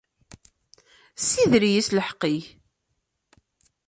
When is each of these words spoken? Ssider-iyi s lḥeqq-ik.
Ssider-iyi 1.21 1.81
s 1.87 1.89
lḥeqq-ik. 1.97 2.45